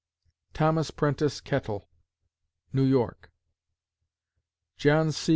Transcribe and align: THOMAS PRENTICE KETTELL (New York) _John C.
THOMAS 0.55 0.89
PRENTICE 0.89 1.41
KETTELL 1.41 1.87
(New 2.73 2.81
York) 2.85 3.31
_John 4.79 5.13
C. 5.13 5.29